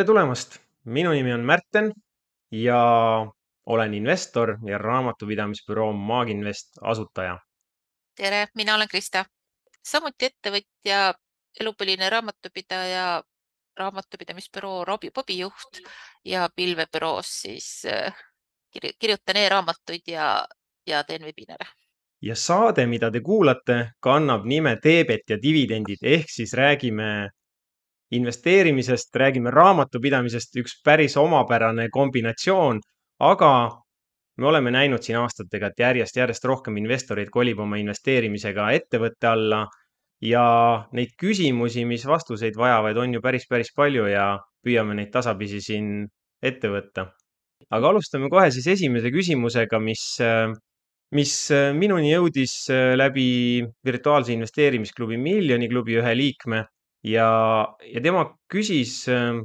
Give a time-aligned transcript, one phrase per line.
[0.00, 0.54] tere tulemast!
[0.84, 1.92] minu nimi on Märten
[2.50, 2.76] ja
[3.66, 7.38] olen investor ja raamatupidamisbüroo Maaginvest asutaja.
[8.16, 9.24] tere, mina olen Krista,
[9.84, 11.12] samuti ettevõtja,
[11.60, 13.22] elupõline raamatupidaja,
[13.76, 15.82] raamatupidamisbüroo Robi Bobi juht
[16.24, 18.16] ja pilvebüroos siis äh,
[18.72, 20.46] kirjutan e-raamatuid ja,
[20.86, 21.66] ja teen webinare.
[22.22, 27.28] ja saade, mida te kuulate, kannab nime Teebet ja dividendid ehk siis räägime
[28.10, 32.80] investeerimisest, räägime raamatupidamisest, üks päris omapärane kombinatsioon,
[33.22, 33.52] aga
[34.40, 39.66] me oleme näinud siin aastatega, et järjest-järjest rohkem investoreid kolib oma investeerimisega ettevõtte alla
[40.24, 40.44] ja
[40.96, 44.32] neid küsimusi, mis vastuseid vajavad, on ju päris, päris palju ja
[44.64, 46.08] püüame neid tasapisi siin
[46.42, 47.10] ette võtta.
[47.70, 50.02] aga alustame kohe siis esimese küsimusega, mis,
[51.14, 51.34] mis
[51.76, 52.54] minuni jõudis
[52.96, 56.64] läbi virtuaalse investeerimisklubi Miljoni klubi ühe liikme
[57.04, 57.28] ja,
[57.92, 59.44] ja tema küsis ähm,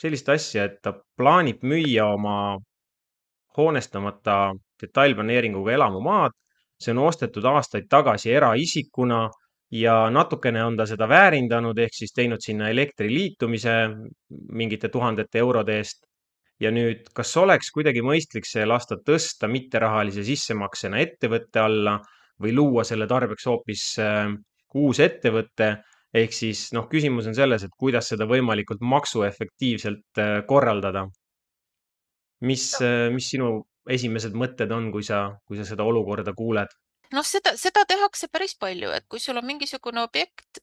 [0.00, 2.36] sellist asja, et ta plaanib müüa oma
[3.56, 6.32] hoonestamata detailplaneeringuga elamumaad.
[6.82, 9.28] see on ostetud aastaid tagasi eraisikuna
[9.72, 13.76] ja natukene on ta seda väärindanud, ehk siis teinud sinna elektriliitumise
[14.52, 16.04] mingite tuhandete eurode eest.
[16.60, 21.96] ja nüüd, kas oleks kuidagi mõistlik see lasta tõsta mitterahalise sissemaksena ettevõtte alla
[22.42, 24.30] või luua selle tarbeks hoopis äh,
[24.74, 25.70] uus ettevõte
[26.14, 31.08] ehk siis noh, küsimus on selles, et kuidas seda võimalikult maksuefektiivselt äh, korraldada.
[32.44, 36.72] mis, äh, mis sinu esimesed mõtted on, kui sa, kui sa seda olukorda kuuled?
[37.14, 40.62] noh, seda, seda tehakse päris palju, et kui sul on mingisugune objekt,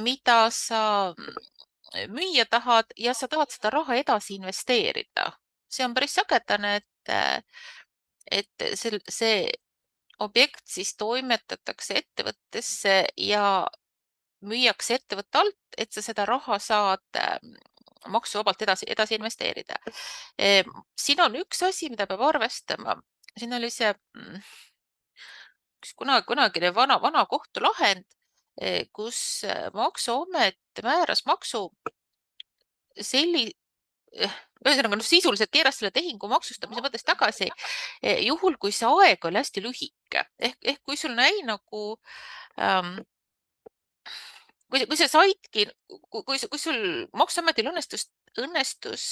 [0.00, 5.32] mida sa mm, müüa tahad ja sa tahad seda raha edasi investeerida,
[5.68, 7.42] see on päris sagedane, et, äh,
[8.30, 9.36] et see, see
[10.22, 13.44] objekt siis toimetatakse ettevõttesse ja
[14.46, 17.54] müüakse ettevõtte alt, et sa seda raha saad ähm,
[18.08, 19.78] maksuvabalt edasi, edasi investeerida.
[20.38, 22.96] Ehm, siin on üks asi, mida peab arvestama,
[23.38, 24.42] siin oli see mm,
[25.82, 28.06] üks kunagi, kunagine vana, vana kohtulahend,
[28.60, 31.68] eh, kus äh, Maksuamet määras maksu
[33.00, 33.52] selli-,
[34.12, 34.36] eh,
[34.66, 37.48] ühesõnaga noh, sisuliselt keeras selle tehingu maksustamise mõttes tagasi,
[38.02, 41.96] eh, juhul kui see aeg oli hästi lühike ehk, ehk kui sul näi nagu
[42.58, 43.00] ähm,
[44.72, 45.66] kui, kui sa saidki,
[46.08, 46.80] kui, kui, sul
[47.18, 48.08] Maksuametil õnnestus,
[48.40, 49.06] õnnestus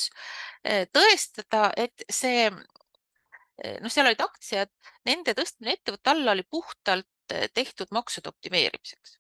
[0.65, 4.73] eh, tõestada, et see, eh, noh, seal olid aktsiad,
[5.09, 9.19] nende tõstmine ettevõtte alla oli puhtalt eh, tehtud maksude optimeerimiseks.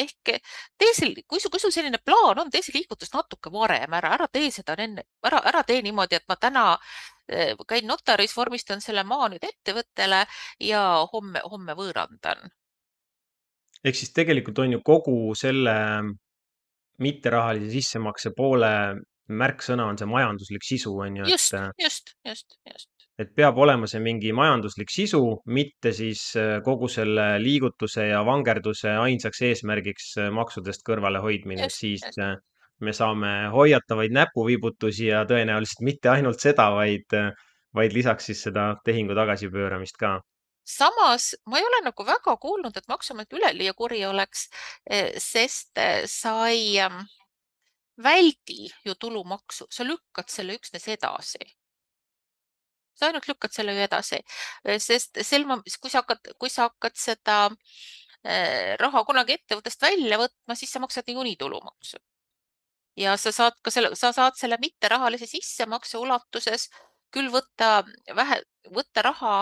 [0.00, 0.30] ehk
[0.78, 4.14] tee see, kui sul, kui sul selline plaan on, tee see liigutus natuke varem ära,
[4.16, 6.64] ära tee seda enne, ära, ära tee niimoodi, et ma täna
[7.68, 10.24] käin notaris, vormistan selle maa nüüd ettevõttele
[10.66, 10.80] ja
[11.12, 12.48] homme, homme võõrandan
[13.84, 15.74] ehk siis tegelikult on ju kogu selle
[17.00, 18.72] mitterahalise sissemakse poole
[19.30, 21.28] märksõna on see majanduslik sisu, on ju.
[21.30, 22.88] just, just, just, just.
[23.20, 25.22] et peab olema see mingi majanduslik sisu,
[25.54, 32.18] mitte siis äh, kogu selle liigutuse ja vangerduse ainsaks eesmärgiks äh, maksudest kõrvalehoidmine, siis just.
[32.24, 32.38] Äh,
[32.80, 37.12] me saame hoiatavaid näpuviibutusi ja tõenäoliselt mitte ainult seda, vaid,
[37.76, 40.14] vaid lisaks siis seda tehingu tagasipööramist ka
[40.64, 44.48] samas ma ei ole nagu väga kuulnud, et Maksuamet üleliia kuri oleks,
[44.90, 47.02] eh, sest eh, sa ei ähm,
[48.02, 51.56] väldi ju tulumaksu, sa lükkad selle üksnes edasi.
[52.94, 54.20] sa ainult lükkad selle ju edasi,
[54.64, 57.48] eh, sest sel momendil, kui sa hakkad, kui sa hakkad seda
[58.80, 61.96] raha kunagi ettevõttest välja võtma, siis sa maksad niikuinii tulumaksu.
[62.96, 66.68] ja sa saad ka selle, sa saad selle mitterahalise sissemakse ulatuses
[67.14, 67.82] küll võtta
[68.16, 68.40] vähe,
[68.74, 69.34] võtta raha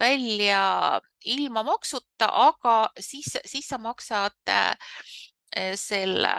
[0.00, 6.34] välja ilma maksuta, aga siis, siis sa maksad eh, selle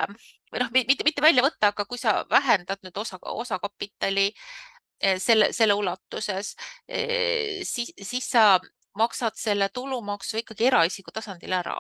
[0.52, 5.52] või noh, mitte, mitte välja võtta, aga kui sa vähendad nüüd osa, osakapitali eh, selle,
[5.54, 6.56] selle ulatuses,
[6.88, 8.56] eh, siis, siis sa
[8.98, 11.78] maksad selle tulumaksu ikkagi eraisiku tasandil ära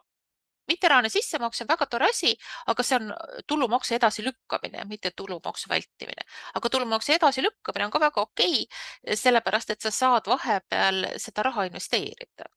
[0.68, 2.34] mitterahaline sissemaks on väga tore asi,
[2.68, 3.14] aga see on
[3.48, 6.28] tulumaksu edasilükkamine, mitte tulumaksu vältimine.
[6.56, 8.66] aga tulumaksu edasilükkamine on ka väga okei
[9.14, 12.50] sellepärast et sa saad vahepeal seda raha investeerida.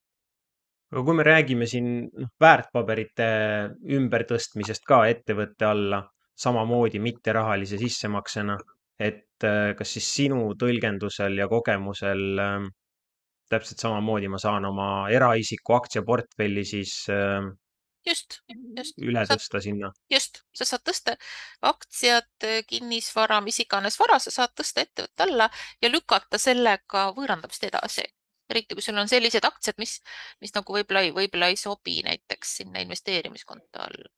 [0.92, 3.28] aga kui me räägime siin noh, väärtpaberite
[3.98, 6.02] ümbertõstmisest ka ettevõtte alla,
[6.40, 8.56] samamoodi mitterahalise sissemaksena,
[8.98, 12.68] et äh, kas siis sinu tõlgendusel ja kogemusel äh,
[13.50, 17.46] täpselt samamoodi ma saan oma eraisiku aktsiaportfelli siis äh,
[18.06, 18.40] just,
[18.76, 18.98] just.
[19.02, 19.92] üle tõsta sinna.
[20.12, 21.16] just, sa saad tõsta
[21.72, 25.50] aktsiad, kinnisvara, mis iganes vara, sa saad tõsta ettevõtte alla
[25.82, 28.06] ja lükata sellega võõrandamist edasi.
[28.50, 30.00] eriti kui sul on sellised aktsiad, mis,
[30.40, 34.10] mis nagu võib-olla ei, võib-olla ei sobi näiteks sinna investeerimiskonto alla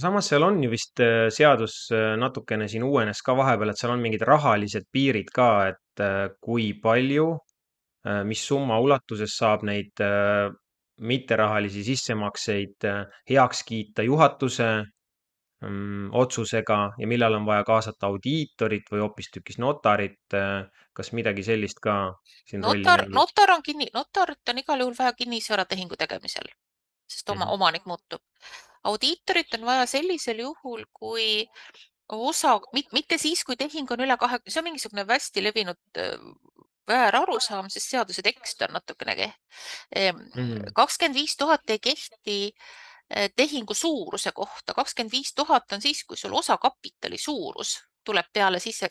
[0.00, 3.94] samas seal on ju vist äh, seadus äh, natukene siin uuenes ka vahepeal, et seal
[3.94, 7.34] on mingid rahalised piirid ka, et äh, kui palju,
[8.22, 9.98] mis summa ulatuses saab neid
[11.00, 12.86] mitterahalisi sissemakseid
[13.30, 14.68] heaks kiita juhatuse
[15.62, 20.20] mm, otsusega ja millal on vaja kaasata audiitorit või hoopistükkis notarit.
[20.96, 22.14] kas midagi sellist ka
[22.56, 26.48] notar, notar on kinni, notarit on igal juhul vaja kinnisvaratehingu tegemisel,
[27.06, 27.52] sest oma Mhm.
[27.52, 28.22] omanik muutub.
[28.84, 31.46] audiitorit on vaja sellisel juhul, kui
[32.08, 32.60] osa,
[32.92, 36.16] mitte siis, kui tehing on üle kahe, see on mingisugune hästi levinud äh,
[36.88, 39.32] väärarusaam, sest seaduse tekst on natukene kehv.
[40.34, 40.72] Mhm.
[40.74, 46.16] kakskümmend viis tuhat ei kehti äh, tehingu suuruse kohta, kakskümmend viis tuhat on siis, kui
[46.16, 48.88] sul osakapitali suurus tuleb peale sisse,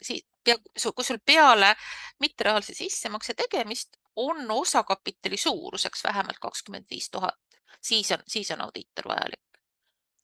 [0.96, 1.76] kui sul peale
[2.20, 7.40] mitterahalise sissemakse tegemist on osakapitali suuruseks vähemalt kakskümmend viis tuhat,
[7.82, 9.42] siis on, siis on audiitor vajalik.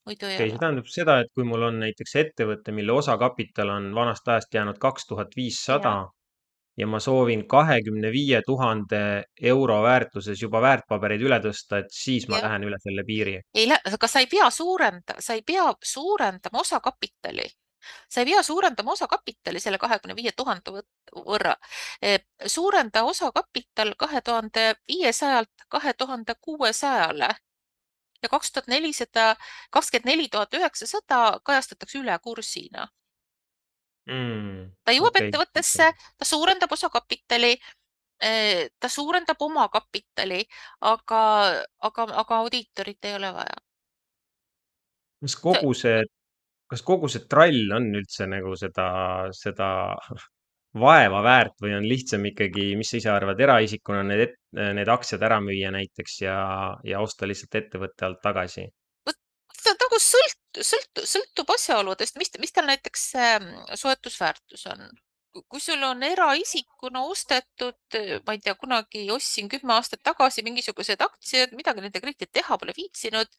[0.06, 0.52] muidu ei okei, ole.
[0.52, 4.80] see tähendab seda, et kui mul on näiteks ettevõte, mille osakapital on vanast ajast jäänud
[4.82, 5.94] kaks tuhat viissada
[6.82, 9.02] ja ma soovin kahekümne viie tuhande
[9.54, 12.48] euro väärtuses juba väärtpabereid üle tõsta, et siis ma Ja.
[12.48, 13.42] lähen üle selle piiri.
[13.54, 17.46] ei aga sa ei pea suurendama, sa ei pea suurendama osakapitali
[18.10, 20.84] sa ei pea suurendama osakapitali selle kahekümne viie tuhande
[21.16, 21.56] võrra.
[22.48, 27.30] suurenda osakapital kahe tuhande viiesajalt kahe tuhande kuuesajale
[28.24, 29.36] ja kaks tuhat nelisada,
[29.72, 32.88] kakskümmend neli tuhat üheksasada kajastatakse ülekursina
[34.12, 34.64] mm,.
[34.86, 37.56] ta jõuab okay, ettevõttesse ta suurendab osakapitali,
[38.80, 40.42] ta suurendab omakapitali,
[40.92, 41.22] aga,
[41.90, 43.62] aga, aga audiitorit ei ole vaja.
[45.22, 46.04] kas kogu see,
[46.70, 48.90] kas kogu see trall on üldse nagu seda,
[49.38, 49.72] seda
[50.82, 55.42] vaeva väärt või on lihtsam ikkagi, mis sa ise arvad, eraisikuna need, need aktsiad ära
[55.44, 56.38] müüa näiteks ja,
[56.88, 58.70] ja osta lihtsalt ettevõtte alt tagasi?
[59.62, 63.08] ta nagu sõlt-, sõlt-, sõltub asjaoludest, mis, mis tal näiteks
[63.80, 64.90] soetusväärtus on.
[65.48, 71.54] kui sul on eraisikuna ostetud, ma ei tea, kunagi ostsin kümme aastat tagasi mingisugused aktsiad,
[71.56, 73.32] midagi nendega eriti teha pole viitsinud.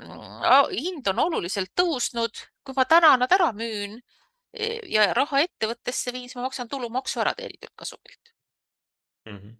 [0.00, 4.00] Mm, hind on oluliselt tõusnud, kui ma täna nad ära müün
[4.90, 8.34] ja raha ettevõttesse viin, siis ma maksan tulumaksu ära teenitud kasumilt
[9.26, 9.36] mm.
[9.36, 9.56] -hmm.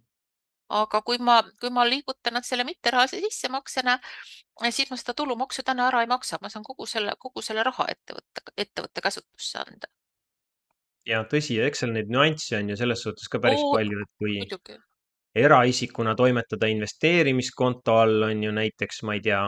[0.79, 3.97] Aga kui ma, kui ma liigutan nad selle mitterahalise sissemaksena,
[4.69, 7.87] siis ma seda tulumaksu täna ära ei maksa, ma saan kogu selle, kogu selle raha
[7.93, 9.91] ettevõtte, ettevõtte käsutusse anda.
[11.05, 14.11] ja tõsi, eks seal neid nüansse on ju selles suhtes ka päris Oo, palju, et
[14.21, 14.77] kui muidugi.
[15.35, 19.41] eraisikuna toimetada investeerimiskonto all on ju näiteks, ma ei tea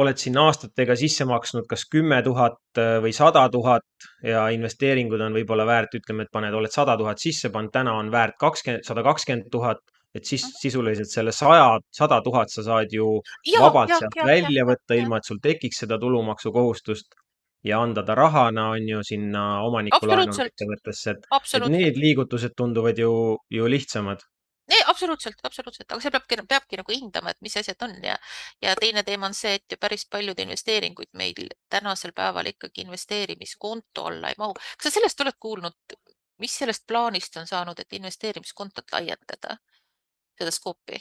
[0.00, 5.36] oled sinna aastatega sisse maksnud kas kümme tuhat äh, või sada tuhat ja investeeringud on
[5.36, 9.04] võib-olla väärt, ütleme, et paned, oled sada tuhat sisse pannud, täna on väärt kakskümmend, sada
[9.04, 9.82] kakskümmend tuhat,
[10.14, 13.14] et siis sisuliselt selle saja, sada tuhat sa saad ju
[13.48, 17.16] ja, vabalt ja, sealt ja, välja ja, võtta, ilma et sul tekiks seda tulumaksukohustust
[17.64, 21.26] ja anda ta rahana, on ju, sinna omaniku laenunud ettevõttesse, et,
[21.56, 23.12] et need liigutused tunduvad ju,
[23.50, 24.24] ju lihtsamad.
[24.70, 27.96] Nee, absoluutselt, absoluutselt, aga seal peabki, peabki nagu hindama, et mis asjad on.
[28.04, 28.14] Ja,
[28.62, 34.06] ja teine teema on see, et ju päris paljud investeeringuid meil tänasel päeval ikkagi investeerimiskonto
[34.10, 34.54] alla ei mahu.
[34.54, 35.96] kas sa sellest oled kuulnud,
[36.42, 39.58] mis sellest plaanist on saanud, et investeerimiskontot laiendada,
[40.42, 41.00] seda skoopi?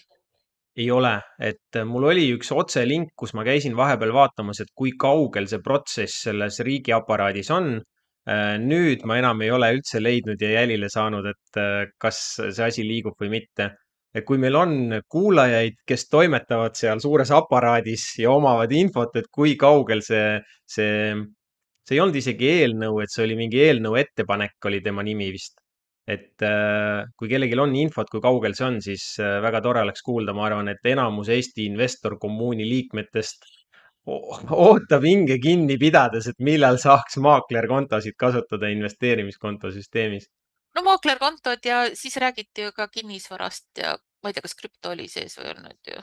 [0.79, 5.49] ei ole, et mul oli üks otselink, kus ma käisin vahepeal vaatamas, et kui kaugel
[5.51, 7.73] see protsess selles riigiaparaadis on
[8.29, 12.65] Äh, nüüd ma enam ei ole üldse leidnud ja jälile saanud, et äh, kas see
[12.67, 13.71] asi liigub või mitte.
[14.13, 14.71] et kui meil on
[15.07, 21.15] kuulajaid, kes toimetavad seal suures aparaadis ja omavad infot, et kui kaugel see, see,
[21.87, 25.60] see ei olnud isegi eelnõu, et see oli mingi eelnõu ettepanek, oli tema nimi vist.
[26.07, 30.33] Et äh, kui kellelgi on infot, kui kaugel see on, siis väga tore oleks kuulda,
[30.33, 33.45] ma arvan, et enamus Eesti investorkommuuni liikmetest
[34.05, 40.27] ootab hinge kinni pidades, et millal saaks maaklerkontosid kasutada investeerimiskonto süsteemis.
[40.75, 45.07] no maaklerkontod ja siis räägiti ju ka kinnisvarast ja ma ei tea, kas krüpto oli
[45.07, 46.01] sees või olnud ju.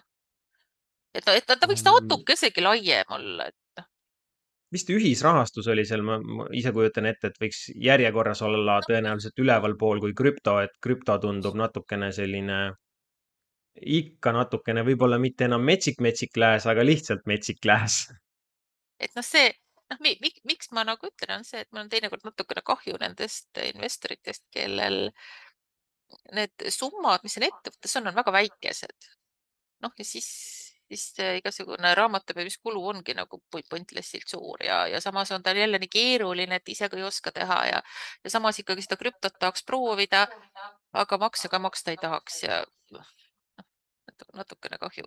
[1.15, 3.57] et, et ta võiks natukesegi laiem olla, et.
[4.73, 6.19] Vist ühisrahastus oli seal, ma,
[6.57, 12.11] ise kujutan ette, et võiks järjekorras olla tõenäoliselt ülevalpool kui krüpto, et krüpto tundub natukene
[12.13, 12.59] selline
[13.79, 18.09] ikka natukene, võib-olla mitte enam metsik-metsik lääs, aga lihtsalt metsik lääs.
[18.99, 19.53] et noh, see,
[19.91, 24.45] noh, miks ma nagu ütlen, on see, et mul on teinekord natukene kahju nendest investoritest,
[24.55, 25.13] kellel
[26.35, 29.13] need summad, mis seal ettevõttes on, on väga väikesed.
[29.85, 30.29] noh, ja siis,
[30.89, 36.61] siis igasugune raamatupidamiskulu ongi nagu pointlessilt suur ja, ja samas on tal jälle nii keeruline,
[36.61, 37.83] et ise ka ei oska teha ja,
[38.25, 40.27] ja samas ikkagi seda krüptot tahaks proovida,
[40.93, 42.63] aga makse ka maksta ei tahaks ja
[42.97, 43.11] noh,
[44.35, 45.05] natukene kahju.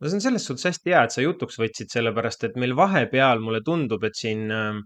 [0.00, 3.42] no see on selles suhtes hästi hea, et sa jutuks võtsid, sellepärast et meil vahepeal
[3.44, 4.82] mulle tundub, et siin äh,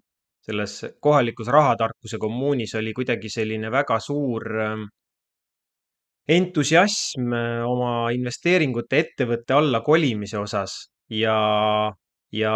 [0.49, 4.87] selles kohalikus rahatarkuse kommuunis oli kuidagi selline väga suur äh,
[6.29, 10.75] entusiasm äh, oma investeeringute ettevõtte alla kolimise osas
[11.09, 11.39] ja,
[12.33, 12.53] ja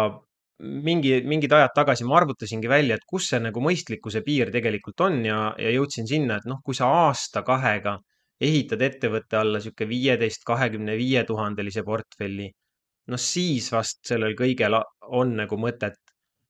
[0.63, 5.21] mingi, mingid ajad tagasi ma arvutasingi välja, et kus see nagu mõistlikkuse piir tegelikult on
[5.25, 7.97] ja, ja jõudsin sinna, et noh, kui sa aasta-kahega
[8.43, 12.49] ehitad ettevõtte alla sihuke viieteist, kahekümne viie tuhandelise portfelli,
[13.07, 14.77] no siis vast sellel kõigel
[15.09, 15.99] on nagu mõtet.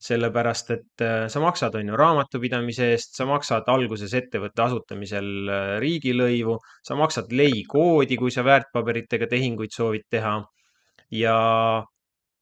[0.03, 5.69] Sellepärast, et äh, sa maksad, on ju, raamatupidamise eest, sa maksad alguses ettevõtte asutamisel äh,
[5.83, 10.35] riigilõivu, sa maksad leikoodi, kui sa väärtpaberitega tehinguid soovid teha.
[11.13, 11.37] Ja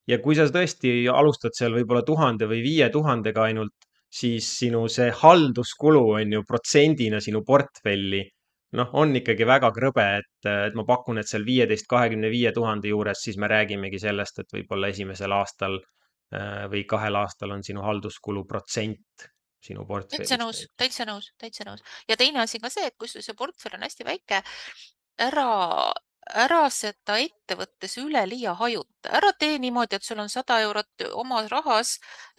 [0.10, 5.12] ja kui sa tõesti alustad seal võib-olla tuhande või viie tuhandega ainult, siis sinu see
[5.22, 8.24] halduskulu on ju protsendina sinu portfelli,
[8.80, 12.90] noh, on ikkagi väga krõbe, et, et ma pakun, et seal viieteist, kahekümne viie tuhande
[12.92, 16.01] juures, siis me räägimegi sellest, et võib-olla esimesel aastal äh,
[16.72, 19.30] või kahel aastal on sinu halduskulu protsent
[19.62, 20.78] sinu täitsa portfellist nõus, näiteks.
[20.82, 21.84] täitsa nõus, täitsa nõus.
[22.10, 24.42] ja teine asi ka see, et kui sul see portfell on hästi väike,
[25.22, 25.94] ära,
[26.44, 31.96] ära seda ettevõttes üleliia hajuta, ära tee niimoodi, et sul on sada eurot omas rahas,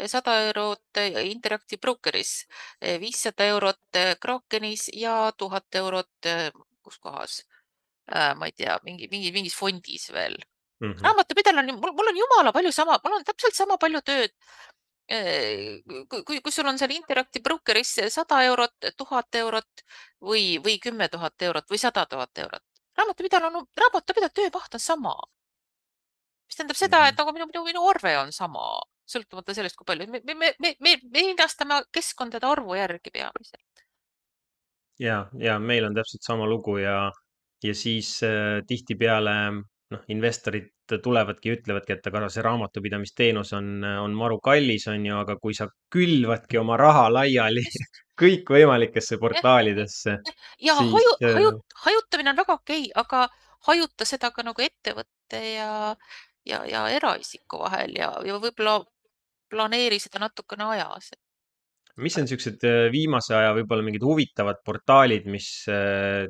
[0.06, 2.46] sada eurot Interactive Brokeris,
[3.02, 6.32] viissada eurot Krakenis ja tuhat eurot
[6.82, 7.42] kus kohas,
[8.10, 10.40] ma ei tea, mingi, mingi, mingis fondis veel
[10.82, 11.02] Mm -hmm.
[11.06, 14.32] raamatupidajal on, mul, on jumala palju sama, mul on täpselt sama palju tööd
[15.08, 19.84] kui, kui, kui sul on seal Interactive Brokeris sada eurot, tuhat eurot
[20.22, 22.64] või, või kümme tuhat eurot või sada tuhat eurot,
[22.98, 25.16] raamatupidajal on, raamatupidaja töömaht on sama.
[26.46, 28.64] mis tähendab seda, et nagu minu, minu, minu arve on sama,
[29.08, 33.84] sõltumata sellest, kui palju me, me, me, me, me, me hinnastame keskkondade arvu järgi peamiselt.
[35.00, 37.10] ja, ja meil on täpselt sama lugu ja,
[37.64, 39.36] ja siis äh, tihtipeale
[39.92, 40.70] noh, investorid
[41.02, 43.68] tulevadki ütlevadki, et aga see raamatupidamisteenus on,
[44.02, 47.64] on maru kallis, on ju, aga kui sa külvadki oma raha laiali
[48.22, 50.18] kõikvõimalikesse portaalidesse,
[50.62, 51.54] ja siis haju, äh, haju,
[51.86, 53.26] hajutamine on väga okei okay,, aga
[53.68, 55.72] hajuta seda ka nagu ettevõtte ja,
[56.48, 58.80] ja, ja eraisiku vahel ja, ja võib-olla
[59.52, 61.12] planeeri seda natukene ajas.
[62.02, 66.24] mis on niisugused äh, viimase aja võib-olla mingid huvitavad portaalid, mis äh,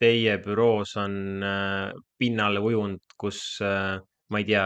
[0.00, 3.98] teie büroos on äh, pinnale ujunud, kus äh,
[4.30, 4.64] ma ei tea,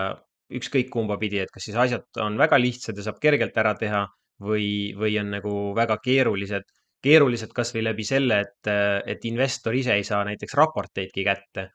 [0.54, 4.04] ükskõik kumba pidi, et kas siis asjad on väga lihtsad ja saab kergelt ära teha
[4.44, 6.68] või, või on nagu väga keerulised,
[7.04, 11.70] keerulised kasvõi läbi selle, et, äh, et investor ise ei saa näiteks raporteidki kätte.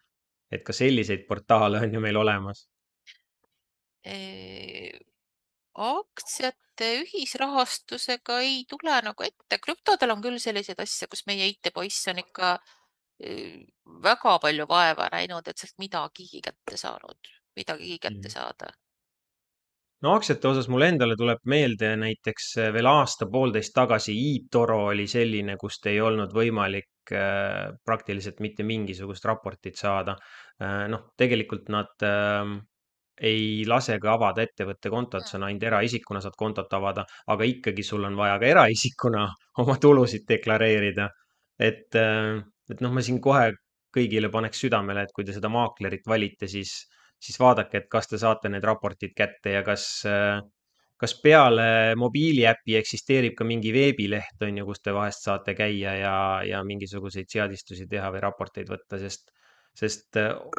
[0.50, 2.63] et ka selliseid portaale on ju meil olemas.
[5.80, 12.24] aktsiate ühisrahastusega ei tule nagu ette, krüptodel on küll selliseid asju, kus meie IT-poiss on
[12.24, 12.58] ikka
[14.04, 18.36] väga palju vaeva näinud, et sealt midagigi kätte saanud, midagigi kätte Mhm.
[18.36, 18.70] saada.
[20.02, 25.58] no aktsiate osas mulle endale tuleb meelde näiteks äh, veel aasta-poolteist tagasi eToro oli selline,
[25.60, 30.16] kust ei olnud võimalik äh, praktiliselt mitte mingisugust raportit saada.
[30.62, 32.60] Äh, noh, tegelikult nad ähm,
[33.20, 37.84] ei lase ka avada ettevõtte kontot, sa on ainult eraisikuna saad kontot avada, aga ikkagi
[37.84, 39.28] sul on vaja ka eraisikuna
[39.66, 41.10] oma tulusid deklareerida.
[41.60, 41.92] et,
[42.74, 43.52] et noh, ma siin kohe
[43.96, 46.74] kõigile paneks südamele, et kui te seda maaklerit valite, siis,
[47.20, 49.88] siis vaadake, et kas te saate need raportid kätte ja kas,
[51.00, 56.16] kas peale mobiiliäpi eksisteerib ka mingi veebileht, on ju, kus te vahest saate käia ja,
[56.46, 59.34] ja mingisuguseid seadistusi teha või raporteid võtta, sest
[59.80, 60.18] sest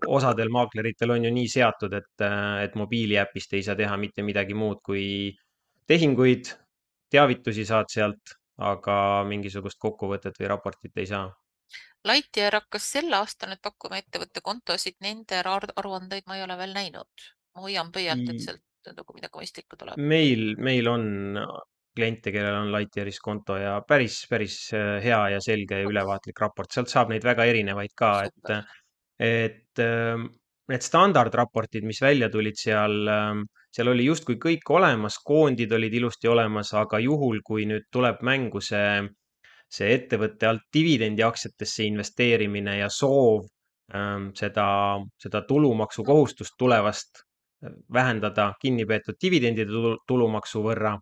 [0.09, 2.25] osadel maakleritel on ju nii seatud, et,
[2.65, 5.05] et mobiiliäpist ei saa teha mitte midagi muud kui
[5.91, 6.53] tehinguid,
[7.11, 8.37] teavitusi saad sealt,
[8.71, 8.97] aga
[9.29, 11.27] mingisugust kokkuvõtet või raportit ei saa.
[12.09, 17.29] Lightyear hakkas sel aastal nüüd pakkuma ettevõtte kontosid, nende aruandeid ma ei ole veel näinud.
[17.55, 19.99] ma hoian pöialt, et sealt nagu midagi mõistlikku tuleb.
[19.99, 21.05] meil, meil on
[21.97, 26.89] kliente, kellel on Lightyearis konto ja päris, päris hea ja selge ja ülevaatlik raport, sealt
[26.89, 28.53] saab neid väga erinevaid ka, et,
[29.19, 29.83] et
[30.71, 33.11] need standardraportid, mis välja tulid seal,
[33.75, 38.63] seal oli justkui kõik olemas, koondid olid ilusti olemas, aga juhul, kui nüüd tuleb mängu
[38.65, 39.03] see
[39.71, 43.45] see ettevõtte alt dividendiaktsiatesse investeerimine ja soov
[43.95, 44.67] ähm, seda,
[45.23, 50.97] seda tulumaksukohustust tulevast äh, vähendada kinnipeetud dividendide tulumaksu võrra,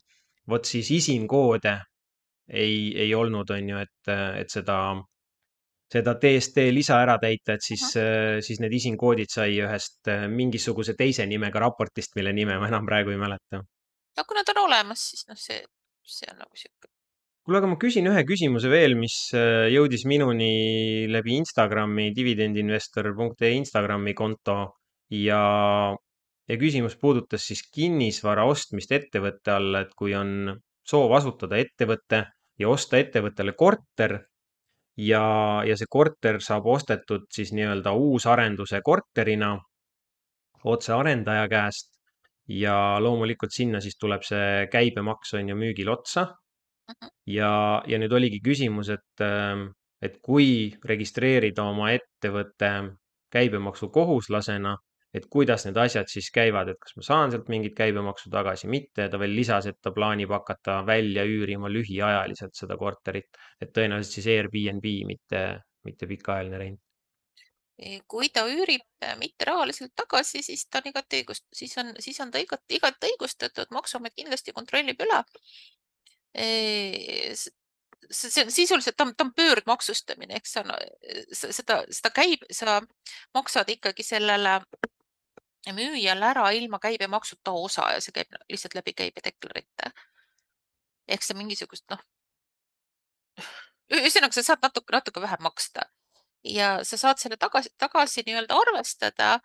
[0.48, 1.78] vot siis isinkoode
[2.48, 4.10] ei, ei olnud, on ju, et,
[4.40, 4.78] et seda,
[5.92, 8.44] seda DST lisa ära täita, et siis uh, -huh.
[8.44, 13.10] siis need isinkoodid sai ühest äh, mingisuguse teise nimega raportist, mille nime ma enam praegu
[13.10, 13.64] ei mäleta.
[14.16, 15.64] no kui nad on olemas, siis noh, see,
[16.04, 16.97] see on nagu sihuke
[17.48, 24.12] kuule, aga ma küsin ühe küsimuse veel, mis äh, jõudis minuni läbi Instagrami, dividendinvestor.ee Instagrami
[24.14, 24.56] konto.
[25.08, 25.40] ja,
[26.44, 30.52] ja küsimus puudutas siis kinnisvara ostmist ettevõtte alla, et kui on
[30.84, 32.26] soov asutada ettevõte
[32.60, 34.18] ja osta ettevõttele korter
[35.00, 35.22] ja,
[35.64, 39.54] ja see korter saab ostetud siis nii-öelda uusarenduse korterina
[40.68, 41.94] otse arendaja käest
[42.52, 46.26] ja loomulikult sinna siis tuleb see käibemaks on ju müügil otsa.
[47.28, 49.24] Ja, ja nüüd oligi küsimus, et,
[50.02, 52.70] et kui registreerida oma ettevõte
[53.34, 54.76] käibemaksukohuslasena,
[55.14, 59.08] et kuidas need asjad siis käivad, et kas ma saan sealt mingit käibemaksu tagasi, mitte.
[59.08, 64.28] ta veel lisas, et ta plaanib hakata välja üürima lühiajaliselt seda korterit, et tõenäoliselt siis
[64.34, 65.46] Airbnb, mitte,
[65.88, 66.84] mitte pikaajaline rent.
[68.10, 68.82] kui ta üürib
[69.20, 73.12] mitte rahaliselt tagasi, siis ta on igati õigust, siis on, siis on ta igati, igati
[73.12, 75.20] õigustatud, maksuamet kindlasti kontrollib üle.
[76.38, 80.62] See on sisuliselt, ta on, ta on pöördmaksustamine, eks sa,
[81.32, 82.78] seda, seda käib, sa
[83.34, 84.60] maksad ikkagi sellele
[85.74, 89.92] müüjale ära ilma käibemaksuta osa ja see käib lihtsalt läbi käibedeklarite.
[91.08, 92.00] ehk sa mingisugust noh,
[93.92, 95.88] ühesõnaga sa saad natuke, natuke vähem maksta
[96.44, 99.38] ja sa saad selle tagasi, tagasi nii-öelda arvestada.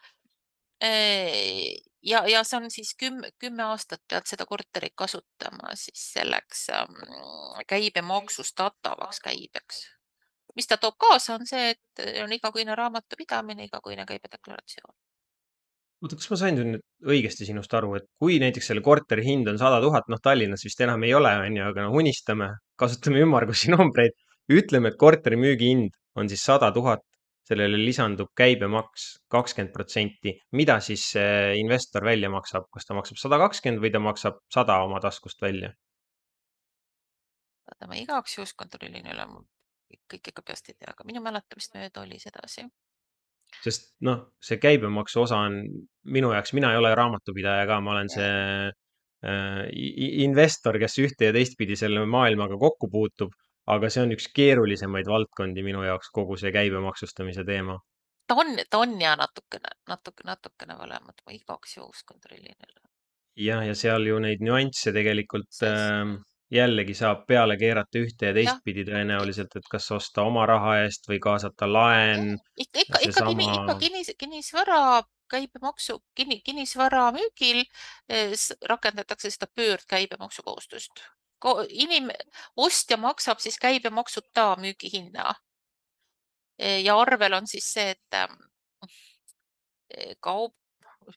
[0.84, 6.66] Ja, ja see on siis kümme, kümme aastat pead seda korterit kasutama siis selleks
[7.68, 9.86] käibemaksustatavaks käibeks.
[10.56, 14.94] mis ta toob kaasa, on see, et on igakuine raamatupidamine, igakuine käibedeklaratsioon
[16.04, 19.60] oota, kas ma sain nüüd õigesti sinust aru, et kui näiteks selle korteri hind on
[19.62, 22.50] sada tuhat, noh, Tallinnas vist enam ei ole, on ju, aga no unistame,
[22.80, 24.16] kasutame ümmargusi numbreid.
[24.52, 27.00] ütleme, et korteri müügihind on siis sada tuhat,
[27.48, 30.36] sellele lisandub käibemaks kakskümmend protsenti.
[30.52, 34.80] mida siis see investor välja maksab, kas ta maksab sada kakskümmend või ta maksab sada
[34.84, 35.74] oma taskust välja?
[37.72, 39.44] oota, ma igaks juhuks kontrollin üle, ma
[40.10, 42.66] kõike ikka peast ei tea, aga minu mäletamist mööda oli sedasi
[43.62, 45.60] sest noh, see käibemaksu osa on
[46.16, 48.32] minu jaoks, mina ei ole raamatupidaja ka, ma olen see
[48.70, 49.62] äh,
[50.26, 53.36] investor, kes ühte ja teistpidi selle maailmaga kokku puutub,
[53.68, 57.80] aga see on üks keerulisemaid valdkondi minu jaoks, kogu see käibemaksustamise teema.
[58.28, 62.80] ta on, ta on ja natukene, natuke, natukene valem, et ma igaks juhuks kontrollin jälle.
[63.48, 66.14] jah, ja seal ju neid nüansse tegelikult äh,
[66.54, 71.20] jällegi saab peale keerata ühte ja teistpidi tõenäoliselt, et kas osta oma raha eest või
[71.24, 72.38] kaasata laen.
[72.58, 74.80] ikka, ikka, ikka, kinni, ikka kinnis, kinnisvara
[75.34, 78.34] käibemaksu, kinni, kinnisvara müügil eh,
[78.70, 81.06] rakendatakse seda pöördkäibemaksukohustust.
[81.70, 82.12] Inim-,
[82.58, 85.34] ostja maksab siis käibemaksuta müügihinna.
[86.60, 88.20] Eh, ja arvel on siis see, et
[89.98, 90.54] eh, kaup,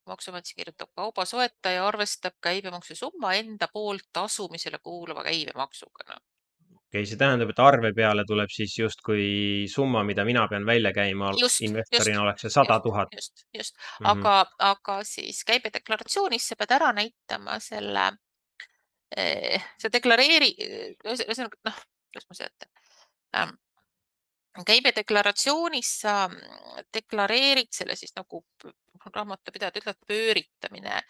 [0.07, 6.17] maksuamet kirjutab, kauba soetaja arvestab käibemaksu summa enda poolt tasumisele kuuluva käibemaksuga no..
[6.17, 9.29] okei okay,, see tähendab, et arve peale tuleb siis justkui
[9.71, 13.15] summa, mida mina pean välja käima just, investorina, oleks see sada tuhat.
[13.15, 14.11] just, just mm, -hmm.
[14.11, 14.37] aga,
[14.73, 18.11] aga siis käibedeklaratsioonis sa pead ära näitama selle
[19.15, 20.51] sa deklareeri,
[21.07, 21.77] ühesõnaga noh,
[22.11, 22.71] kuidas ma seletan
[23.39, 23.55] ähm,
[24.67, 26.17] käibedeklaratsioonis sa
[26.95, 28.43] deklareerid selle siis nagu
[29.15, 31.01] raamatupidajad ütlevad pööritamine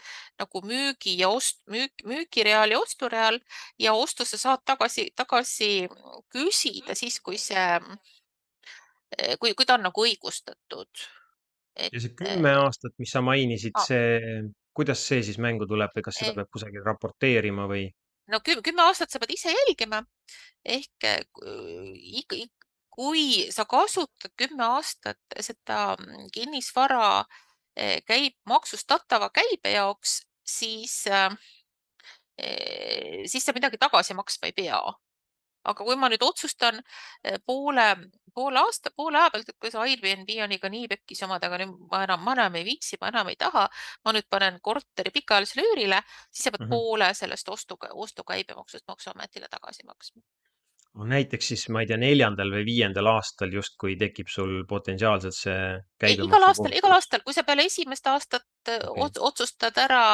[0.40, 3.38] nagu müügi ja ost-, müük, müügireal ja ostureal
[3.78, 5.88] ja ostu sa saad tagasi, tagasi
[6.32, 7.80] küsida siis, kui see,
[9.40, 11.06] kui, kui ta on nagu õigustatud.
[11.76, 14.42] ja see kümme aastat, mis sa mainisid, see,
[14.76, 17.88] kuidas see siis mängu tuleb või kas seda peab kusagil raporteerima või?
[18.32, 20.02] no kümme aastat sa pead ise jälgima
[20.64, 21.10] ehk
[22.96, 25.96] kui sa kasutad kümme aastat seda
[26.32, 27.24] kinnisvara
[27.76, 31.34] Eh, käib maksustatava käibe jaoks, siis, äh,
[33.28, 34.80] siis sa midagi tagasi maksma ei pea.
[35.72, 36.80] Aga kui ma nüüd otsustan
[37.24, 37.86] eh, poole,
[38.34, 41.76] poole aasta, poole aja pealt, et kui see Airbnb on ikka nii pekkis omadega, nüüd
[41.90, 43.66] ma enam, ma enam ei viitsi, ma enam ei taha,
[44.04, 46.88] ma nüüd panen korteri pikaajalisele üürile, siis sa pead mm -hmm.
[46.88, 50.22] poole sellest ostu, ostukäibemaksust Maksuametile tagasi maksma
[51.04, 55.58] näiteks siis ma ei tea, neljandal või viiendal aastal justkui tekib sul potentsiaalselt see
[56.00, 56.28] käibemaksu.
[56.28, 59.10] igal aastal, igal aastal, kui sa peale esimest aastat äh, okay.
[59.28, 60.04] otsustad ära,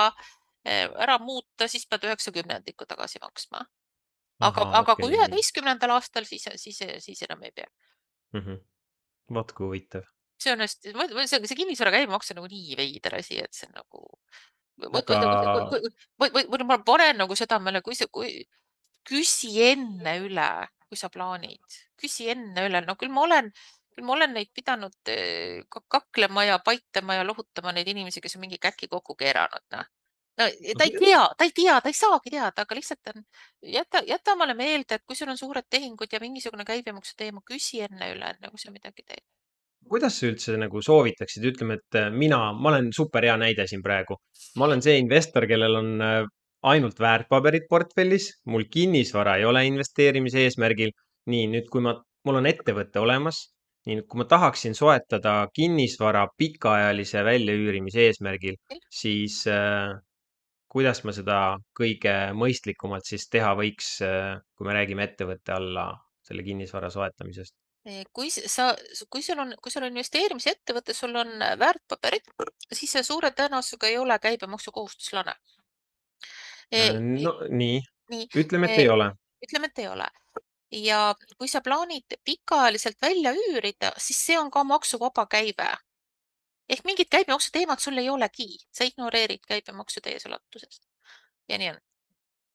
[0.67, 3.65] äh, ära muuta, siis pead üheksakümnendikku tagasi maksma.
[4.49, 5.09] Aga, aga okay.
[5.09, 7.69] kui üheteistkümnendal aastal, siis, siis, siis enam ei pea
[8.33, 8.41] mm.
[8.41, 8.63] -hmm.
[9.35, 10.09] vot kui huvitav.
[10.43, 10.95] see on hästi,
[11.27, 14.09] see, see kinnisvara käibemaks on nagu nii veider asi, et see on nagu.
[14.83, 18.33] Või, või ma panen nagu südamele, kui see, kui
[19.07, 20.49] küsi enne üle,
[20.89, 23.53] kui sa plaanid, küsi enne üle, no küll ma olen,
[23.95, 28.47] küll ma olen neid pidanud eh, kaklema ja paitama ja lohutama neid inimesi, kes on
[28.47, 29.87] mingi käki kokku keeranud, noh
[30.41, 33.25] no ta ei tea, ta ei tea, ta ei saagi teada, aga lihtsalt on,
[33.75, 37.83] jäta, jäta omale meelde, et kui sul on suured tehingud ja mingisugune käibemaksu teema, küsi
[37.87, 39.25] enne üle, enne kui sa midagi teed
[39.93, 43.83] kuidas sa üldse nagu soovitaksid, ütleme, et äh, mina, ma olen super hea näide siin
[43.85, 44.17] praegu.
[44.57, 46.21] ma olen see investor, kellel on äh,
[46.73, 50.95] ainult väärtpaberid portfellis, mul kinnisvara ei ole investeerimise eesmärgil.
[51.31, 51.93] nii, nüüd, kui ma,
[52.27, 53.45] mul on ettevõte olemas,
[53.87, 58.57] nii, nüüd, kui ma tahaksin soetada kinnisvara pikaajalise väljaüürimise eesmärgil,
[59.03, 59.93] siis äh,
[60.73, 61.39] kuidas ma seda
[61.77, 65.91] kõige mõistlikumalt siis teha võiks, äh, kui me räägime ettevõtte alla
[66.25, 67.55] selle kinnisvara soetamisest?
[68.15, 68.69] Kui sa,
[69.11, 72.29] kui sul on, kui sul on investeerimisettevõte, sul on äh, väärtpaberid,
[72.73, 75.35] siis see suure tõenäosusega ei ole käibemaksukohustuslane.
[75.35, 75.63] Äh,
[76.73, 79.11] Eh, i- no nii, nii, ütleme, et eh, ei ole.
[79.45, 80.07] ütleme, et ei ole.
[80.73, 85.67] ja kui sa plaanid pikaajaliselt välja üürida, siis see on ka maksuvaba käive.
[86.71, 90.81] Ehk mingit käibemaksu teemat sul ei olegi, sa ignoreerid käibemaksu täies ulatuses.
[91.49, 91.81] ja nii on.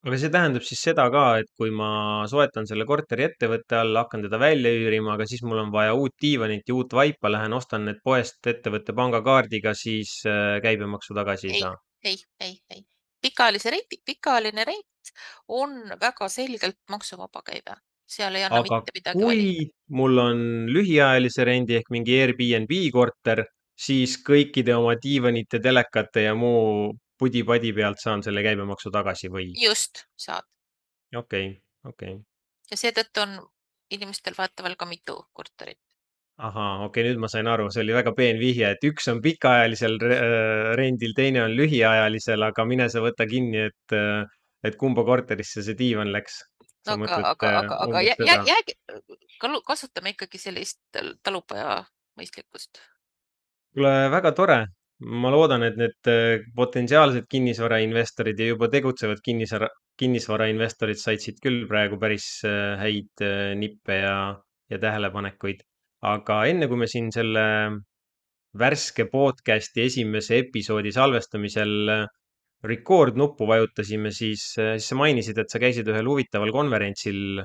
[0.08, 1.90] aga see tähendab siis seda ka, et kui ma
[2.32, 6.16] soetan selle korteri ettevõtte alla, hakkan teda välja üürima, aga siis mul on vaja uut
[6.22, 11.58] diivanit ja uut vaipa, lähen ostan need poest ettevõtte pangakaardiga, siis äh, käibemaksu tagasi ei
[11.58, 11.76] ei, saa.
[12.04, 12.86] ei, ei, ei.
[13.22, 15.14] pikaajalise renti, pikaajaline rent
[15.48, 17.76] on väga selgelt maksuvaba käive,
[18.08, 19.76] seal ei anna aga mitte midagi kui valida.
[20.00, 20.42] mul on
[20.72, 23.44] lühiajalise rendi ehk mingi Airbnb korter,
[23.78, 29.52] siis kõikide oma diivanite, telekate ja muu pudi-padi pealt saan selle käibemaksu tagasi või?
[29.62, 30.48] just, saad.
[31.16, 32.26] okei okay,, okei okay
[32.72, 33.36] ja seetõttu on
[33.94, 35.80] inimestel vahetevahel ka mitu korterit.
[36.38, 39.22] ahaa, okei okay,, nüüd ma sain aru, see oli väga peen vihje, et üks on
[39.24, 44.28] pikaajalisel äh, rendil, teine on lühiajalisel, aga mine sa võta kinni, et, äh,
[44.68, 46.44] et kumba korterisse see diivan läks.
[46.86, 48.04] sa aga, aga, äh, aga, aga
[48.52, 48.78] jäägi,
[49.66, 51.82] kasutame ikkagi sellist talupoja
[52.20, 52.84] mõistlikkust.
[53.78, 54.60] Kuule, väga tore.
[54.98, 59.68] ma loodan, et need äh, potentsiaalsed kinnisvarainvestorid ja juba tegutsevad kinnisvara,
[60.02, 64.16] kinnisvarainvestorid said siit küll praegu päris äh, häid äh, nippe ja,
[64.74, 65.62] ja tähelepanekuid.
[66.10, 67.44] aga enne kui me siin selle
[68.58, 71.76] värske podcasti esimese episoodi salvestamisel
[72.66, 77.44] record nuppu vajutasime, siis, siis sa mainisid, et sa käisid ühel huvitaval konverentsil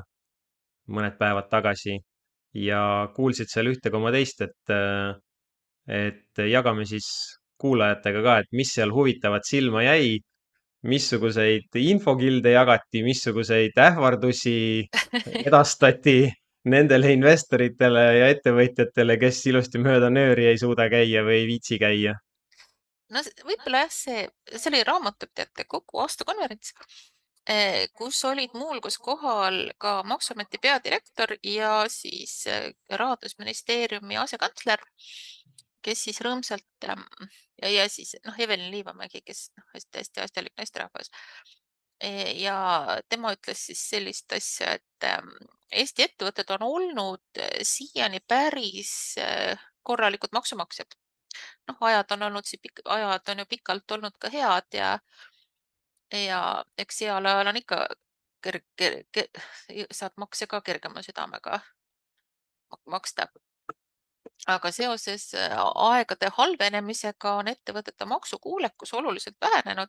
[0.89, 1.99] mõned päevad tagasi
[2.65, 2.81] ja
[3.13, 4.73] kuulsid seal ühte koma teist, et
[5.89, 7.09] et jagame siis
[7.63, 10.19] kuulajatega ka, et mis seal huvitavat silma jäi,
[10.83, 14.57] missuguseid infokilde jagati, missuguseid ähvardusi
[15.47, 16.17] edastati
[16.73, 22.19] nendele investoritele ja ettevõtjatele, kes ilusti mööda nööri ei suuda käia või ei viitsi käia.
[23.11, 26.75] no võib-olla jah, see, see oli raamatupidajate kogu aastakonverents,
[27.51, 34.87] eh, kus olid muuhulgas kohal ka Maksuameti peadirektor ja siis eh, rahandusministeeriumi asekantsler
[35.83, 41.11] kes siis rõõmsalt ja, ja siis noh, Evelin Liivamägi, kes noh, hästi-hästi asjalik naisterahvas.
[42.03, 42.11] E,
[42.43, 42.57] ja
[43.09, 45.31] tema ütles siis sellist asja, et ähm,
[45.73, 48.93] Eesti ettevõtted on olnud äh, siiani päris
[49.23, 50.99] äh, korralikud maksumaksjad.
[51.69, 52.45] noh, ajad on olnud,
[52.85, 54.99] ajad on ju pikalt olnud ka head ja,
[56.13, 56.41] ja
[56.79, 57.87] eks heal ajal on ikka
[58.43, 59.43] kerge, kerge,
[59.91, 61.61] saad makse ka kergema südamega
[62.87, 63.27] maksta
[64.47, 69.89] aga seoses äh, aegade halvenemisega on ettevõtete maksukuulekus oluliselt vähenenud.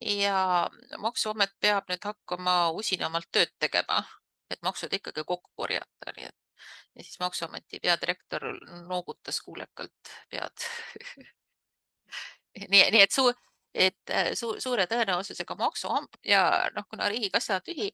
[0.00, 4.02] ja Maksuamet peab nüüd hakkama usinamalt tööd tegema,
[4.50, 6.36] et maksud ikkagi kokku korjata, nii et
[6.94, 8.42] ja siis Maksuameti peadirektor
[8.88, 10.66] noogutas kuulekalt pead
[12.70, 13.32] nii, nii et suu,
[13.74, 16.44] et äh, su, suure tõenäosusega maksuamet ja
[16.76, 17.90] noh, kuna riigikassa on tühi,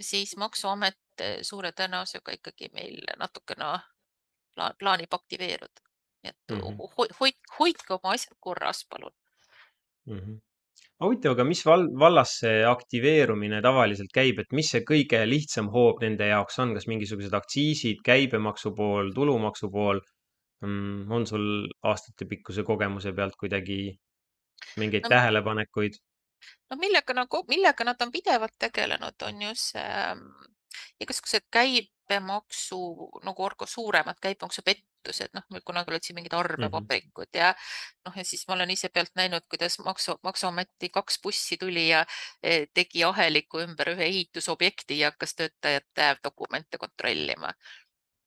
[0.00, 3.72] siis Maksuamet äh, suure tõenäosusega ikkagi meil natukene
[4.58, 5.86] pla plaanib aktiveeruda.
[6.24, 6.92] nii et mm -hmm.
[6.98, 9.14] hoid, hoid, hoidke oma asjad korras, palun
[10.06, 10.18] mm.
[10.18, 10.38] -hmm.
[11.04, 16.02] huvitav, aga mis val vallas see aktiveerumine tavaliselt käib, et mis see kõige lihtsam hoob
[16.02, 20.02] nende jaoks on, kas mingisugused aktsiisid, käibemaksu pool, tulumaksu pool
[20.66, 21.12] mm,?
[21.12, 21.46] on sul
[21.92, 23.80] aastatepikkuse kogemuse pealt kuidagi
[24.82, 26.02] mingeid no, tähelepanekuid?
[26.70, 30.26] no millega nagu, millega nad on pidevalt tegelenud, on ju see ähm,
[31.02, 31.46] igasugused
[32.08, 37.38] käibemaksu nagu suuremad käibemaksupettused, noh, meil kunagi olid siin mingid arvevabrikud mm -hmm.
[37.38, 37.54] ja
[38.04, 42.06] noh, ja siis ma olen ise pealt näinud, kuidas maksu, maksuameti kaks bussi tuli ja
[42.42, 47.52] e, tegi aheliku ümber ühe ehitusobjekti ja hakkas töötajate dokumente kontrollima.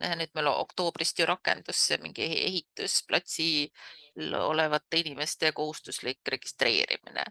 [0.01, 3.69] nüüd meil oktoobrist ju rakendus see mingi ehitusplatsil
[4.33, 7.23] olevate inimeste kohustuslik registreerimine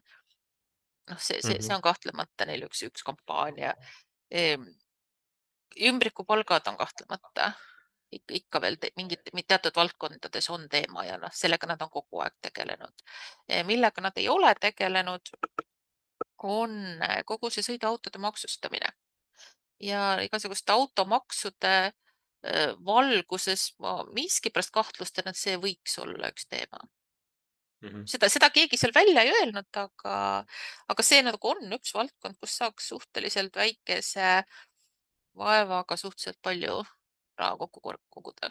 [1.11, 3.75] noh, see, see, see on kahtlemata neil üks, üks kampaania
[5.77, 7.53] ümbrikupalgad on kahtlemata
[8.13, 12.35] ikka, ikka veel mingid teatud valdkondades on teema ja noh, sellega nad on kogu aeg
[12.43, 13.05] tegelenud.
[13.49, 15.33] E, millega nad ei ole tegelenud,
[16.43, 16.77] on
[17.29, 18.93] kogu see sõiduautode maksustamine
[19.81, 26.83] ja igasuguste automaksude äh, valguses ma miskipärast kahtlustan, et see võiks olla üks teema.
[27.81, 28.05] Mhm.
[28.05, 30.17] seda, seda keegi seal välja ei öelnud, aga,
[30.93, 34.43] aga see nagu on üks valdkond, kus saaks suhteliselt väikese
[35.39, 36.81] vaevaga suhteliselt palju
[37.39, 38.51] raha kokku koguda.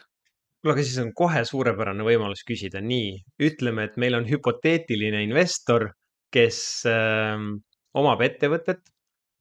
[0.60, 3.12] kuule, aga siis on kohe suurepärane võimalus küsida, nii,
[3.48, 5.88] ütleme, et meil on hüpoteetiline investor,
[6.34, 6.58] kes
[6.90, 7.52] ähm,
[7.96, 8.82] omab ettevõtet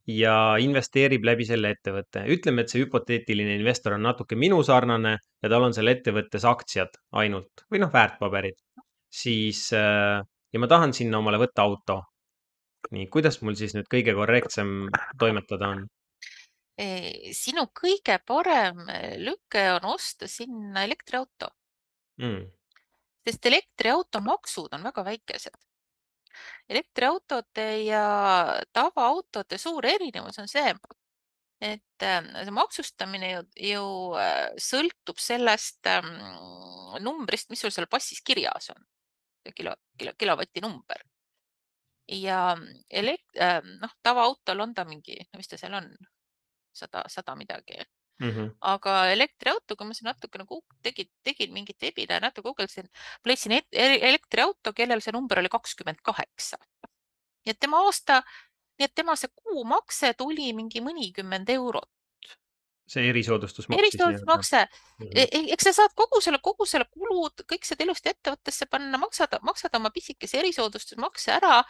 [0.09, 2.23] ja investeerib läbi selle ettevõtte.
[2.33, 7.65] ütleme, et see hüpoteetiline investor on natuke minusarnane ja tal on seal ettevõttes aktsiad ainult
[7.71, 8.57] või noh, väärtpaberid,
[9.09, 10.23] siis äh,
[10.53, 12.01] ja ma tahan sinna omale võtta auto.
[12.95, 14.87] nii, kuidas mul siis nüüd kõige korrektsem
[15.19, 15.87] toimetada on?
[17.35, 21.49] Sinu kõige parem eh, lüke on osta sinna elektriauto,
[22.19, 22.49] Mm,
[23.23, 25.55] sest elektriauto maksud on väga väikesed.
[26.69, 28.03] elektriautode ja
[28.73, 30.73] tavaautode suur erinevus on see,
[31.61, 33.85] et äh, see maksustamine ju, ju
[34.19, 36.11] äh, sõltub sellest ähm,
[37.03, 38.83] numbrist, mis sul seal passis kirjas on,
[39.55, 41.03] kilo, kilo, kilovati number.
[42.09, 42.55] ja
[42.89, 45.91] elekt- äh,, noh, tavaautol on ta mingi, mis ta seal on,
[46.73, 47.77] sada, sada midagi
[48.21, 48.49] mhm.
[48.61, 52.89] aga elektriauto, kui ma siin natuke nagu tegin, tegin mingit webinari, natuke guugeldasin,
[53.25, 56.57] leidsin et- ele- elektriauto, kellel see number oli kakskümmend kaheksa.
[57.45, 58.21] nii et tema aasta,
[58.79, 61.89] nii et tema see kuumakse tuli mingi mõnikümmend eurot.
[62.89, 64.17] see erisoodustusmaks siis nii-öelda.
[64.17, 64.67] erisoodustusmakse,
[64.99, 65.53] Mhm.
[65.53, 69.75] eks sa saad kogu selle, kogu selle kulud, kõik saad ilusti ettevõttesse panna, maksad, maksad
[69.75, 71.63] oma pisikese erisoodustusmakse ära.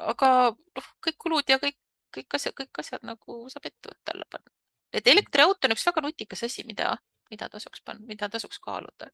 [0.00, 0.28] aga
[0.76, 1.76] noh, kõik kulud ja kõik,
[2.16, 4.52] kõik asjad, kõik asjad nagu saab ettevõtte alla panna.
[4.92, 6.94] et elektriauto on üks väga nutikas asi, mida,
[7.30, 9.10] mida tasuks panna, mida tasuks kaaluda.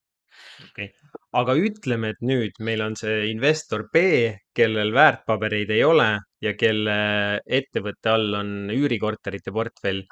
[0.69, 4.05] okei okay., aga ütleme, et nüüd meil on see investor B,
[4.55, 6.09] kellel väärtpabereid ei ole
[6.41, 6.97] ja kelle
[7.59, 10.03] ettevõtte all on üürikorterite portfell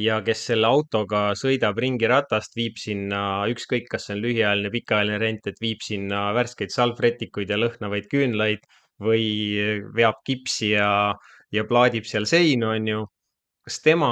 [0.00, 5.20] ja kes selle autoga sõidab ringi ratast, viib sinna ükskõik, kas see on lühiajaline, pikaajaline
[5.22, 8.64] rent, et viib sinna värskeid salvrätikuid ja lõhnavaid küünlaid
[9.02, 9.26] või
[9.94, 11.14] veab kipsi ja,
[11.54, 13.04] ja plaadib seal seinu, on ju.
[13.64, 14.10] kas tema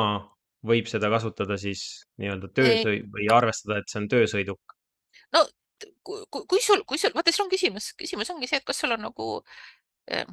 [0.64, 1.83] võib seda kasutada siis
[2.22, 4.76] nii-öelda töösõi- või arvestada, et see on töösõiduk?
[5.35, 5.44] no
[6.07, 9.02] kui, sul, kui sul, vaata, siin on küsimus, küsimus ongi see, et kas sul on
[9.09, 9.28] nagu
[10.11, 10.26] eh,,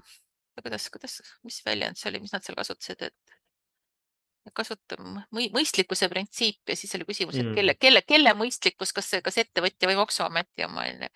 [0.61, 4.97] kuidas, kuidas, mis väljend see oli, mis nad seal kasutasid, et kasuta
[5.35, 7.55] mõi- mõistlikkuse printsiip ja siis oli küsimus, et Mm.
[7.57, 11.09] kelle, kelle, kelle mõistlikkus, kas see, kas ettevõtja või Maksuameti oma onju.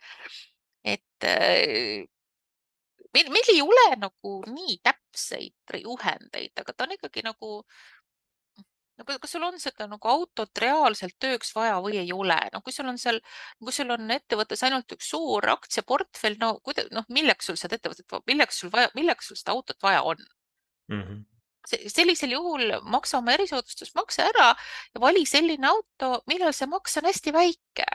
[0.84, 2.04] et äh,
[3.14, 4.78] meil, meil ei ole nagu nii
[5.14, 7.64] täpseid juhendeid, aga ta on ikkagi nagu
[8.98, 12.76] no kas sul on seda nagu autot reaalselt tööks vaja või ei ole, no kui
[12.76, 13.20] sul on seal,
[13.62, 18.08] kui sul on ettevõttes ainult üks suur aktsiaportfell, no kuida-, noh, milleks sul seda ettevõtet,
[18.30, 20.22] milleks sul vaja, milleks sul seda autot vaja on?
[20.92, 21.26] Mm -hmm.
[21.88, 24.50] sellisel juhul maksa oma erisoodustusmakse ära
[24.94, 27.86] ja vali selline auto, millel see maks on hästi väike.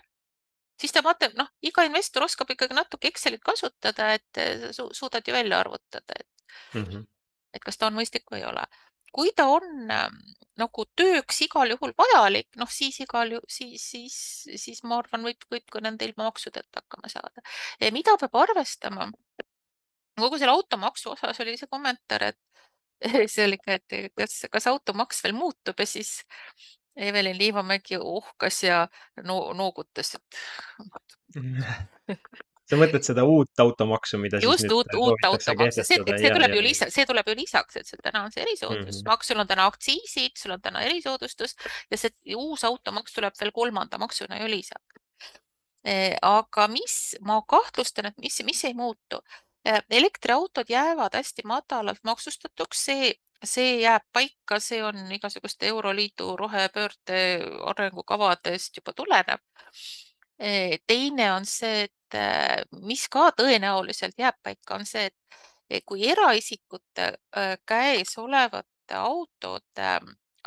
[0.81, 5.35] siis ta vaatab, noh, iga investor oskab ikkagi natuke Excelit kasutada, et su suudad ju
[5.35, 6.38] välja arvutada, et
[6.75, 7.07] Mm -hmm.
[7.55, 8.67] et kas ta on mõistlik või ei ole.
[9.13, 10.09] kui ta on äh,
[10.59, 14.17] nagu tööks igal juhul vajalik, noh siis igal ju siis, siis,
[14.57, 17.43] siis ma arvan, võib, võib ka nende ilma maksudeta hakkama saada.
[17.93, 19.11] mida peab arvestama?
[20.19, 22.41] kogu selle automaksu osas oli see kommentaar, et
[23.33, 26.19] see oli ka, et kas, kas automaks veel muutub ja siis
[26.99, 28.89] Evelin Liivamägi uhkas ja
[29.25, 30.25] no, noogutas, et
[32.69, 36.59] sa mõtled seda uut automaksu, mida just uut, uut automaksu, see, see ja, tuleb ja,
[36.59, 39.69] ju lisa, see tuleb ju lisaks, et sul täna on see erisoodustusmaks, sul on täna
[39.71, 41.57] aktsiisid, sul on täna erisoodustus
[41.91, 45.05] ja see uus automaks tuleb veel kolmanda maksuna ju lisaks.
[46.23, 49.23] aga mis, ma kahtlustan, et mis, mis ei muutu.
[49.91, 57.23] elektriautod jäävad hästi madalalt maksustatuks, see, see jääb paika, see on igasuguste Euroliidu rohepöörde
[57.73, 59.41] arengukavadest juba tuleneb.
[60.87, 62.19] Teine on see, et
[62.87, 65.11] mis ka tõenäoliselt jääb paika, on see,
[65.71, 67.11] et kui eraisikute
[67.67, 69.91] käes olevate autode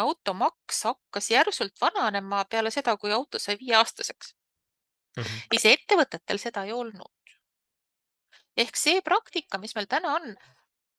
[0.02, 4.34] automaks hakkas järsult vananema peale seda, kui auto sai viieaastaseks
[5.18, 5.44] mm, -hmm.
[5.52, 7.36] siis ettevõtetel seda ei olnud.
[8.58, 10.36] ehk see praktika, mis meil täna on,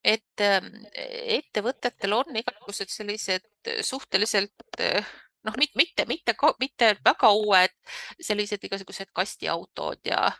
[0.05, 0.45] et
[1.39, 4.81] ettevõtetel on igasugused sellised suhteliselt
[5.45, 7.75] noh, mitte, mitte, mitte, mitte väga uued
[8.21, 10.33] sellised igasugused kastiautod ja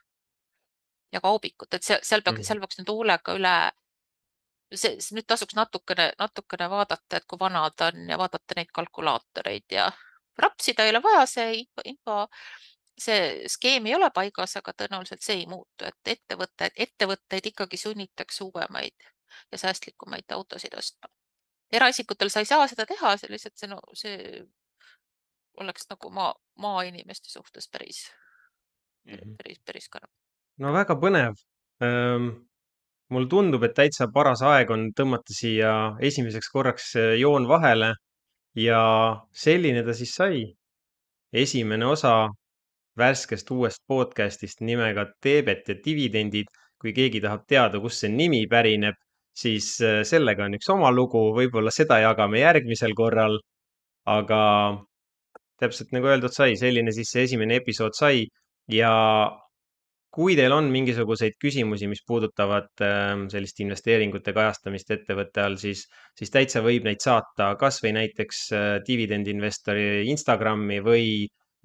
[1.13, 3.55] ja kaubikud, et seal, seal peaks, seal peaks nüüd hoolega üle.
[4.75, 9.91] see, nüüd tasuks natukene, natukene vaadata, et kui vanad on ja vaadata neid kalkulaatoreid ja
[10.41, 12.17] rapsida ei ole vaja, see info, info,
[12.99, 18.45] see skeem ei ole paigas, aga tõenäoliselt see ei muutu, et ettevõtted, ettevõtteid ikkagi sunnitakse
[18.45, 19.11] uuemaid
[19.53, 21.13] ja säästlikumaid autosid ostma.
[21.73, 24.43] eraisikutel sa ei saa seda teha, see lihtsalt see, no see
[25.61, 28.07] oleks nagu maa, maainimeste suhtes päris
[29.05, 29.37] mm, -hmm.
[29.37, 30.11] päris, päris karm.
[30.59, 31.35] no väga põnev
[31.83, 32.29] ähm,.
[33.13, 37.95] mulle tundub, et täitsa paras aeg on tõmmata siia esimeseks korraks äh, joon vahele
[38.57, 38.81] ja
[39.33, 40.45] selline ta siis sai.
[41.33, 42.29] esimene osa
[42.99, 46.47] värskest uuest podcastist nimega Teebet ja dividendid.
[46.83, 48.97] kui keegi tahab teada, kust see nimi pärineb,
[49.43, 53.39] siis äh, sellega on üks oma lugu, võib-olla seda jagame järgmisel korral.
[54.05, 54.39] aga
[55.61, 58.27] täpselt nagu öeldud sai, selline siis see esimene episood sai
[58.71, 58.93] ja
[60.13, 65.87] kui teil on mingisuguseid küsimusi, mis puudutavad ähm, sellist investeeringute kajastamist ettevõtte all, siis,
[66.19, 71.07] siis täitsa võib neid saata kasvõi näiteks äh, dividendinvestori Instagrami või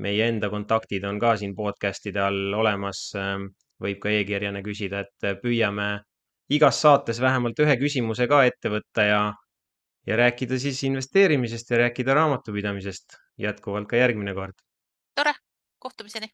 [0.03, 3.09] meie enda kontaktid on ka siin podcast'ide all olemas.
[3.19, 3.51] Ähm,
[3.83, 5.89] võib ka e-kirjana küsida, et äh, püüame
[6.49, 9.21] igas saates vähemalt ühe küsimuse ka ette võtta ja,
[10.07, 14.53] ja rääkida siis investeerimisest ja rääkida raamatupidamisest jätkuvalt ka järgmine kord.
[15.15, 15.33] tore,
[15.79, 16.29] kohtumiseni